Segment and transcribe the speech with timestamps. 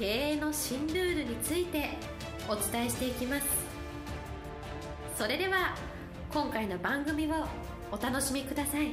[0.00, 1.90] 経営の新ルールについて
[2.48, 3.46] お伝えしていきます。
[5.14, 5.76] それでは
[6.32, 7.44] 今回の番組を
[7.92, 8.92] お楽しみください。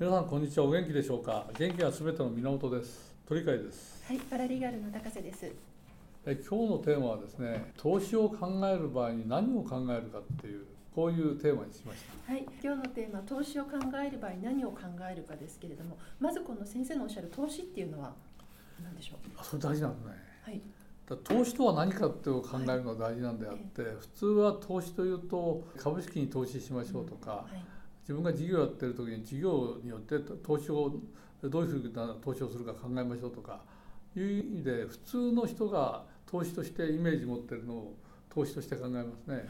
[0.00, 0.64] 皆さんこんにちは。
[0.64, 1.46] お元気でしょうか？
[1.58, 3.14] 元気はすべての源です。
[3.28, 4.02] 鳥飼です。
[4.06, 5.52] はいパラリーガルの高瀬です。
[6.24, 10.64] え今日のテーマはですね投資を考える場合に何を考えるかっていう
[10.98, 12.32] こういうテーマにしました。
[12.32, 12.44] はい。
[12.60, 13.70] 今日のテーマ投資を考
[14.04, 18.16] える場合何を考えるかですけれどもまずこの先生のおっしゃる投資っていうのは
[18.82, 19.18] 何でしょう？
[19.38, 20.12] あそれ大事なんですね。
[20.42, 20.60] はい。
[21.08, 27.62] だ投資とは何かっていうのを考えるのが大事なんであって、普通は投資というと株式に投資しましょうとか、はい。
[28.02, 30.92] 自分が事業やってる時に事業によって投資を
[31.44, 33.60] どういうふうな投資をするか考えましょうとか
[34.16, 37.96] いう意味で普通の人が投資としてイメージ持ってるのを
[38.28, 39.46] 投資として考えますね。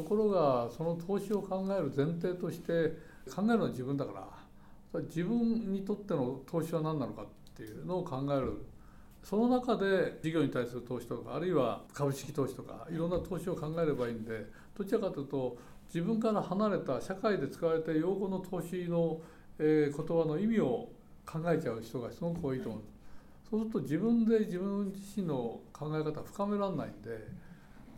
[0.00, 2.96] ところがその投資を考える前提として
[3.30, 4.12] 考えるのは自分だか
[4.92, 8.64] ら自分にとっての投資は何なのかっていうのを考える
[9.22, 15.58] その中で事業に対する投資とかあるいは株式投資とかいろんな投資を考えればいいんでどちらかというと
[15.92, 19.20] 自分から離れた社会で使われて用語の投資の、
[19.58, 20.88] え言葉の意味を
[21.26, 22.82] 考えちゃう人がすごく多いと思う。
[23.50, 27.26] そうすると自分で自分自身の考え方を深められないんで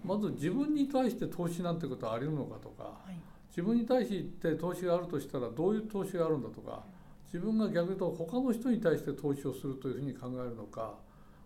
[0.05, 3.17] まず自分に対して投資なんてことはあり得るのかとかはい。
[3.51, 6.83] 自分に対して投資があるとしたらどういう投資があるんだとか
[7.27, 10.95] 自分が逆に言うと他の人に対して投資をするというふうに考えるのか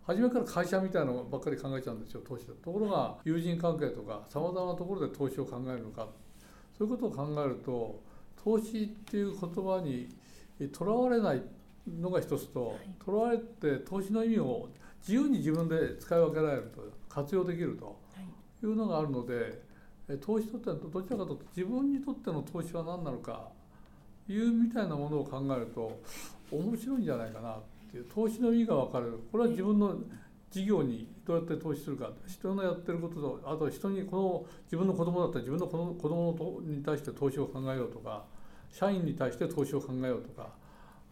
[0.05, 6.07] 初めから会社みたいなのばっかり考えちゃうんですよ投資だとところが友人関係とかさまざまなところで投資を考えるのか。
[6.77, 8.01] そういうことを考えると
[8.41, 10.07] 投資っていう言葉に
[10.71, 11.41] とらわれない
[11.87, 12.77] のが一つとはい。
[13.03, 14.69] とらわれて投資の意味を
[15.01, 18.06] 自由に自分で使い分けられると活用できると。
[18.61, 19.61] はいいうのがあるので
[20.09, 23.49] え投資とってはどちらかというと自分にとっての投資は何なのか
[24.29, 25.99] いうみたいなものを考えると
[26.51, 29.95] 面白いんじゃないかなっていう投資の意味が分かるこれは自分の
[30.49, 38.23] 事業にどうやって投資するか人のやってることとあとは人にこの自分の子供だったら自分の子供に対して投資を考えようとか
[38.71, 40.49] 社員に対して投資を考えようとか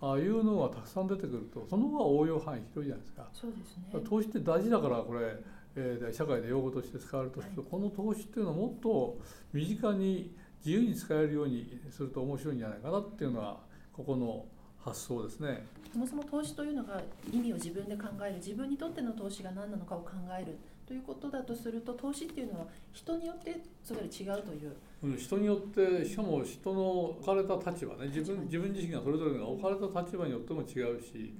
[0.01, 3.27] ああいうのがたくさん出てくるとその方が応用範囲広いじゃないですか。
[3.33, 5.37] そうですね投資って大事だからこれ、
[5.75, 9.17] えーで社会で用語として使われるとすると、この投資っていうのはもっと
[9.53, 13.59] 身近に自由に使えるようにすると面白いんじゃないかなっていうのは
[13.93, 14.45] ここの
[14.79, 15.65] 発想ですね。
[15.91, 24.75] そもそも投資というのが意味を自分で考える自分にとっての投資が何なのかを考えるということだとすると投資っていうのは人によってそれぞれ違うという。
[25.03, 31.33] うん人によってしかも人の置かれた立場ね自分自分自身がそれぞれが置かれた立場によっても違うし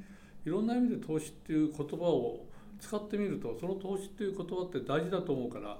[0.46, 2.46] いろんな意味で投資っていう言葉を
[2.80, 5.78] 使ってみるとその投資っていう言葉って大事だと思うから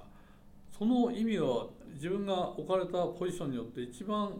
[0.76, 4.30] その意味は自分が置かれたポジションによって一番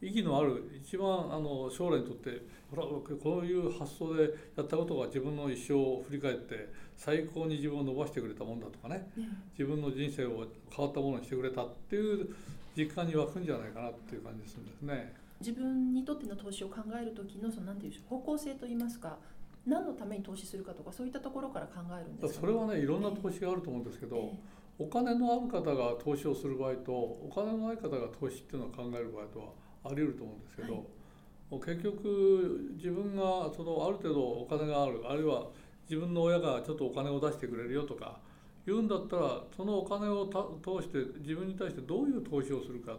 [0.00, 2.82] 意義のある一番あの将来にとってほら
[3.16, 4.22] こういう発想で
[4.56, 9.08] やったことが自分の一生を振り返って最高に自分を伸ばしてくれたもんだとかね
[9.58, 12.28] 自分の人生を変わったものにしてくれたっていう
[12.76, 15.14] 実感に湧くんじゃないかなっていう感じがするんですね。
[15.40, 19.16] 自分にとっての投資を考える時のその何て言うんでしょう方向性といいますか
[19.68, 24.38] 何のために投資するかとかそういったところから考えるんですか、それはねいろんな投資があると思うんですけど、え
[24.78, 29.46] お金のある方が投資をする場合とお金のない方が投資っていうのを考える場合とは
[29.84, 31.76] あり得ると思うんですけど、はい。
[31.76, 35.48] 結局自分がそのある程度お金があるあるいは
[35.88, 38.20] 自分の親がちょっとお金を出してくれるよとか
[38.66, 42.96] 言うんだったらそのお金をた通して自分に対してどういう投資をするか。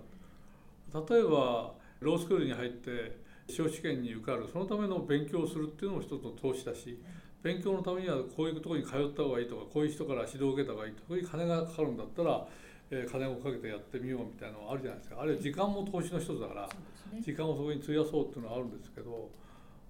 [0.92, 3.18] 例えばロースクールに入って
[3.50, 7.00] 司法試験に受かるそのための勉強をするっていうのも一つの投資だし
[7.42, 12.48] 勉強のためにはこういうところに通った方がいいとかこういう人から指導を受けた方がいいとかそういう金がかかるんだったら、
[12.92, 15.22] えー金をかけてやってみようみたいなのあるじゃないですか。
[15.22, 16.68] あるいは時間も投資の一つだから
[17.14, 17.22] ね。
[17.22, 19.30] 時間をそこに費やそうっていうのはあるんですけど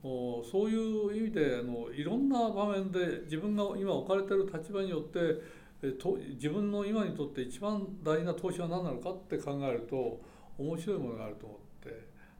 [0.03, 5.19] おそういう意味であのいろんな場面で自分が今置かれてる立場によって
[5.81, 10.19] えと自分の今にとって一番大事な投資は何なのかって考えると
[10.57, 11.68] 面白いものがあると思って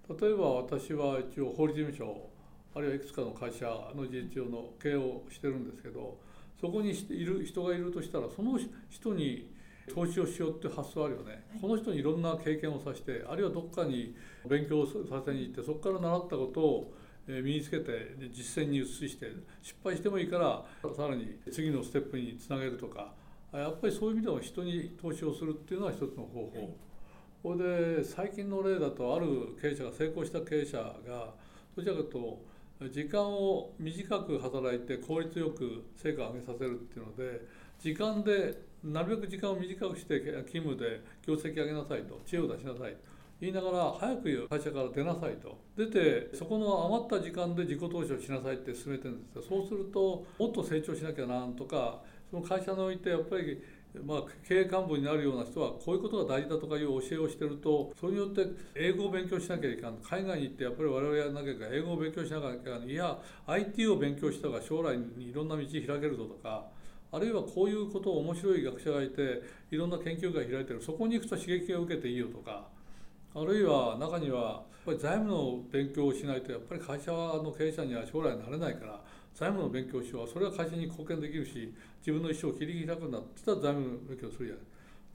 [0.10, 2.30] 例えば私は一応法律事務所
[2.76, 3.66] あるいはいくつかの会社
[3.96, 6.18] の事実上の経営をしてるんですけど
[6.60, 8.60] そこにいる人がいるとしたらその
[8.90, 9.52] 人に
[9.94, 14.16] 投資をしようっていう発想あるよね、はいこの人にいろんな経験をさせてあるいはどっかに
[14.48, 14.94] 勉強をさ
[15.26, 16.94] せに行ってそこから習ったことを、
[17.28, 19.28] 身につけて実践に移して
[19.62, 20.66] 失敗してもいいから
[20.96, 23.14] さらに次のステップにつなげるとか
[23.54, 26.76] やっぱりそういう意味では人に投資をするっていうのは一つの方法。
[27.42, 31.34] これで最近の例だとある経営者が成功した経営者が
[31.76, 32.40] どちらかというと
[32.90, 37.42] 時間を短く働いて効率よく成果を上げさせるっていうので
[37.80, 42.98] 時間でなるべく時間を短くして勤務で業績上げなさいと知恵を出しなさいと
[43.42, 53.62] 言いながら早く会社から出なさいと出てそこの余った時間で自己投資をしなさいって進めてるんですがそうするともっと成長しなきゃなんとかその会社においてやっぱり
[54.06, 58.46] まあ、経営幹部になるような人はこういうことが大事だとかいう教えをしてるとそれによって
[58.76, 66.68] 英語を勉強しなきゃいけない海外に行ってやっぱり我々やらなきゃいけない英語を勉強しなきゃいけないいや IT を勉強した方が将来にいろんな道開けるぞとか
[67.12, 69.42] あるいはこういうことを面白い学者がいて
[69.72, 70.82] いろんな研究会開いてる。
[70.82, 72.68] そこに行くと刺激を受けていいよとか
[73.34, 79.02] あるいは中にはやっぱり財務の勉強をしないとやっぱり会社の経営者には将来なれないから
[79.40, 80.28] 財務の勉強しよう。
[80.28, 84.66] それは会社に貢献できるし自分の一生を切り開くんだって言ったら財務の勉強するじゃない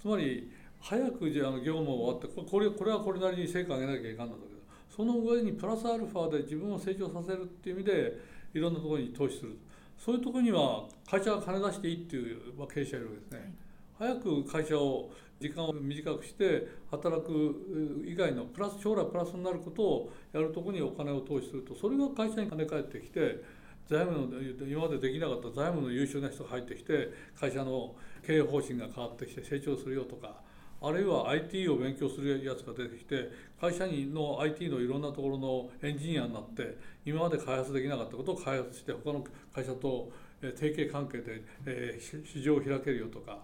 [0.00, 0.50] つまり
[0.80, 4.54] 早くじゃあの業務を終わってこれこれはこれなりに成果を上げなきゃいかんだけど
[4.94, 8.18] その上にプラスアルファで自分を成長させるっていう意味で
[8.54, 9.58] いろんなところに投資する。
[9.98, 13.54] そういうところには会社が金出していいっていう、まあ、経営者いるわけですね。
[13.98, 15.10] 早く会社を
[15.40, 23.42] 時間を短くして働く以外のプラス将来プラスになることをやるところにお金を投資するとそれが会社に金返ってきて
[23.88, 27.94] 財務の今までできなかった財務の優秀な人が入ってきて会社の
[28.26, 30.40] 経営方針が変わってきて成長するよとか
[30.80, 36.76] あるいは IT を勉強するやつが出てきて会社の IT のいろんなところのエンジニアになって
[37.06, 40.10] 今まで開発できなかったことを開発して他の会社と
[40.40, 43.38] 提携関係で、市場を開けるよとか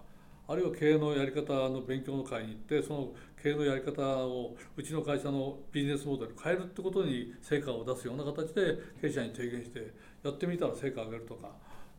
[0.47, 3.09] あるいは経営のやり方の勉強の会に行ってその
[3.41, 9.93] 経営のやり方をうちの会社のビジネスモデル変えるってことに成果を出すような形で経営者に提言して
[10.23, 11.49] やってみたら成果上げるとか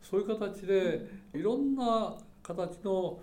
[0.01, 3.19] そういう形でいろんな形の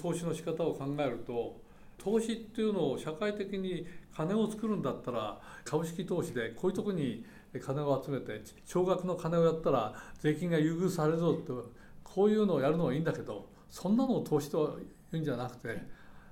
[0.00, 1.60] 投資の仕方を考えると
[1.98, 7.24] 投資っていうのを社会的に金を作るんだったら株式投資でこういうとこに
[7.64, 11.52] 金を集めて少額の金をやったら税金が優遇されるぞって
[12.02, 14.78] こういうのをやるのはいいんだけどそんなのを投資と
[15.12, 15.82] いうんじゃなくて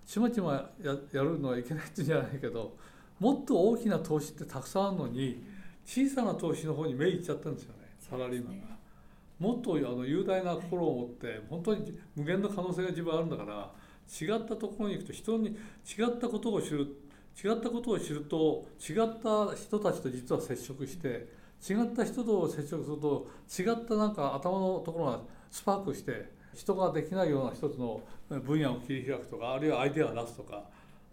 [0.07, 2.77] ちまちまややるのはいけないって言うんじゃないけど
[3.19, 5.45] もっと大きな投資ってたくさんあるのに
[5.87, 7.84] 小さな投資の方に目いっちゃったんですよね。
[8.11, 8.67] サラリーマンが。
[9.39, 13.71] もっとあの雄大な心を持って本当に無限の可能性が自分はあるんだから
[14.21, 16.87] 違ったところに行くと人に違ったことを知る
[17.43, 21.27] 違ったことを知ると違った人たちと実は接触して
[21.69, 23.29] 違った人と接触すると
[23.59, 25.21] 違ったなんか頭のところが
[25.51, 30.63] スパークして人ができないような一つの分野を切り開くとかあるいはアイデアを出すとか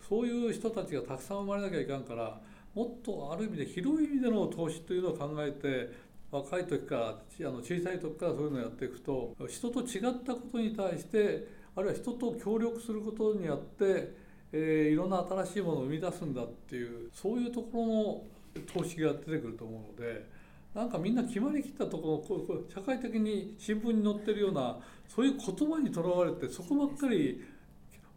[0.07, 2.39] そういう人たちがたくさん生まれなきゃいかんから
[2.75, 14.13] もっとある意味で広い意味での投資というのを考えて若い時からあの小さい時からそういうのをやっていくと人と違ったことに対してあるいは人と協力することによって、
[14.53, 18.23] えー、いろんな新しいものを生み出すんだっていうそういうとこ
[18.53, 20.25] ろの投資が出てくると思うので
[20.73, 27.43] なんかみんな決まりきったところこう社会的に新聞に載ってるようなそういう言葉にとらわれてそこばっかり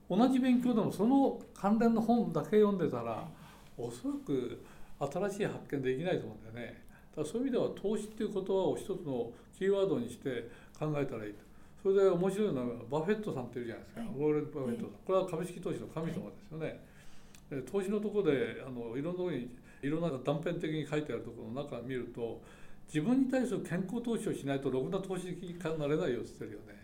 [0.08, 3.26] 同じ勉強でもその関連の本だけ読んでたら
[3.76, 4.64] おそらく
[5.00, 6.84] 新しい発見できないと思うんだよね。
[7.22, 11.44] だそういう意味では投資っていう言葉を一つのキーワードにして考えたらいいと。
[11.83, 16.80] それで面白いのはバフェットさんっていうじゃないですか、はい、ウォーレン・バフェットさん、これは株式投資の神様ですよね。
[17.50, 19.50] はい、投資のところであのいろんなところに
[19.83, 22.40] いろんな断片的に書いてあるところの中を見ると
[22.88, 26.75] 自分に対する健康投資をしないとろくな投資になれないよって言ってるよね。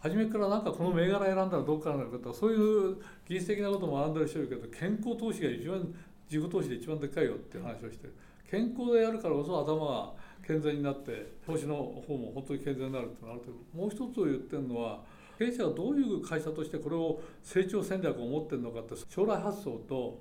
[0.00, 2.96] 初めからなんかこの銘柄選んだらどうかなるかとかそういう
[3.28, 5.94] 技術的なことも学んでる人いるけど健康投資が一番
[6.30, 8.14] 自己投資で一番でっかいよっていう話をしてる
[8.50, 10.12] 健康でやるからこそ頭が
[10.44, 15.00] 健全になって投資の方も本当に健全になるってのがあるけどもう一つ言ってるのは
[15.38, 20.20] 経営者がどういう会社としてこれを成長戦略を持ってるのかって将来発想と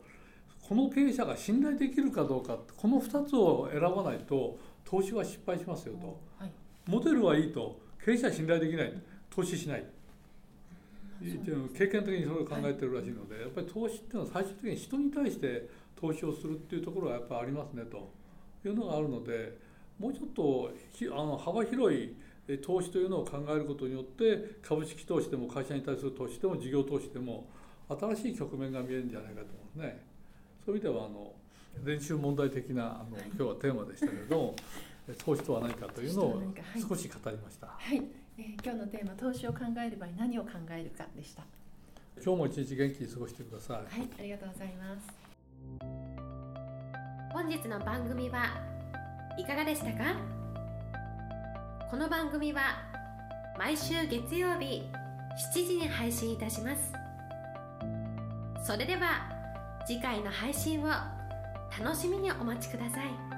[0.62, 6.52] この経営者が信頼できるかどうかこの2つを選ばないと投資は失敗しますよと、はい、
[6.86, 8.94] モデルはいいと経営者は信頼できない
[9.30, 9.86] 投資しない
[11.76, 15.68] 経験的にそれを考えてるらしいので、やっぱり投資っていうのは最終的に人に対して
[16.00, 18.19] 投資をするっていうところがやっぱりありますねと
[18.66, 19.58] いうのがあるので
[20.00, 20.72] もうちょっと
[21.13, 22.16] あの幅広い
[22.58, 27.48] 投資というのを考えることによって株式投資でも会社に対する投資でも事業投資でも
[27.88, 30.04] 新しい局面が見えるんじゃないかと思うんですね。
[30.66, 31.34] そういう意味ではあの
[31.84, 34.56] 練習問題的なあの今日はテーマでしたけれども
[35.24, 36.44] 投資とは何かというのを
[36.88, 37.68] 少し語りました。
[37.68, 41.44] はい、はい、えー、今日のテーマ投資を考える場合何を考えるかでした。
[42.24, 43.78] 今日も一日元気に過ごしてください。
[43.78, 46.19] はい、ありがとうございます。
[47.32, 48.46] 本日の番組は
[49.38, 50.16] いかがでしたか？
[51.92, 52.62] この番組は
[53.58, 54.90] 毎週月曜日
[55.54, 56.92] 7時に配信いたします。
[58.66, 59.30] それでは
[59.86, 60.88] 次回の配信を
[61.80, 63.29] 楽しみにお待ちください。